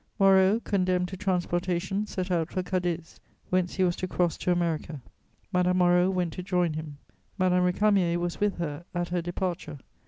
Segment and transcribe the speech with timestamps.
[0.17, 3.19] Moreau, condemned to transportation, set out for Cadiz,
[3.51, 4.99] whence he was to cross to America.
[5.53, 6.97] Madame Moreau went to join him.
[7.37, 9.77] Madame Récamier was with her at her departure.